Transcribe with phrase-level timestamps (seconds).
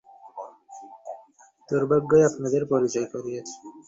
[1.69, 3.55] দুর্ভাগ্যই আপনাদের পরিচয় করিয়েছে।